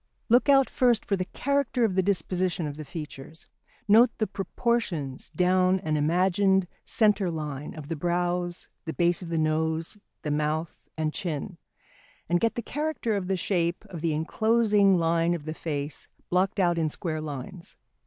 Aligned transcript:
Look 0.29 0.49
out 0.49 0.67
first 0.67 1.05
for 1.05 1.15
the 1.15 1.25
character 1.25 1.85
of 1.85 1.93
the 1.93 2.01
disposition 2.01 2.65
of 2.65 2.75
the 2.77 2.83
features, 2.83 3.45
note 3.87 4.09
the 4.17 4.25
proportions 4.25 5.29
down 5.29 5.79
an 5.81 5.95
imagined 5.95 6.65
centre 6.83 7.29
line, 7.29 7.75
of 7.75 7.87
the 7.87 7.95
brows, 7.95 8.67
the 8.85 8.93
base 8.95 9.21
of 9.21 9.29
the 9.29 9.37
nose, 9.37 9.99
the 10.23 10.31
mouth 10.31 10.75
and 10.97 11.13
chin, 11.13 11.59
and 12.27 12.39
get 12.39 12.55
the 12.55 12.63
character 12.63 13.15
of 13.15 13.27
the 13.27 13.37
shape 13.37 13.85
of 13.91 14.01
the 14.01 14.15
enclosing 14.15 14.97
line 14.97 15.35
of 15.35 15.45
the 15.45 15.53
face 15.53 16.07
blocked 16.31 16.59
out 16.59 16.79
in 16.79 16.89
square 16.89 17.21
lines. 17.21 17.77